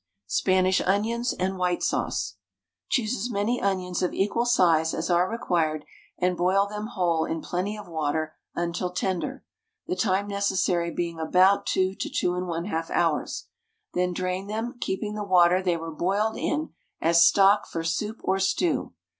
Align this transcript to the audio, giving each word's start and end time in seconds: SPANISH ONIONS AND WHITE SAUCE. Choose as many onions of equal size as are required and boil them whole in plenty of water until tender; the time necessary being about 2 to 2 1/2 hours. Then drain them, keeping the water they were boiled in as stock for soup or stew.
SPANISH 0.25 0.81
ONIONS 0.81 1.31
AND 1.33 1.59
WHITE 1.59 1.83
SAUCE. 1.83 2.33
Choose 2.89 3.15
as 3.15 3.29
many 3.29 3.61
onions 3.61 4.01
of 4.01 4.15
equal 4.15 4.47
size 4.47 4.95
as 4.95 5.11
are 5.11 5.29
required 5.29 5.85
and 6.17 6.35
boil 6.35 6.65
them 6.65 6.87
whole 6.87 7.23
in 7.23 7.39
plenty 7.43 7.77
of 7.77 7.87
water 7.87 8.33
until 8.55 8.89
tender; 8.89 9.45
the 9.85 9.95
time 9.95 10.27
necessary 10.27 10.89
being 10.89 11.19
about 11.19 11.67
2 11.67 11.93
to 11.93 12.09
2 12.09 12.31
1/2 12.31 12.89
hours. 12.89 13.45
Then 13.93 14.11
drain 14.11 14.47
them, 14.47 14.75
keeping 14.81 15.13
the 15.13 15.23
water 15.23 15.61
they 15.61 15.77
were 15.77 15.93
boiled 15.93 16.35
in 16.35 16.71
as 16.99 17.23
stock 17.23 17.67
for 17.67 17.83
soup 17.83 18.21
or 18.23 18.39
stew. 18.39 18.93